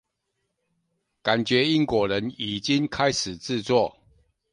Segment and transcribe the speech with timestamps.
[1.21, 3.95] 感覺英國人已經開始製作